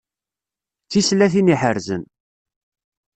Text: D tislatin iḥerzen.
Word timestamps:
D 0.83 0.87
tislatin 0.91 1.53
iḥerzen. 1.53 2.03